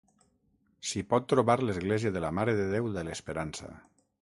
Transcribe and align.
S'hi 0.91 1.03
pot 1.11 1.27
trobar 1.33 1.57
l'església 1.65 2.13
de 2.17 2.25
la 2.25 2.33
Mare 2.41 2.57
de 2.63 2.67
Déu 2.75 2.91
de 2.99 3.07
l'Esperança. 3.11 3.73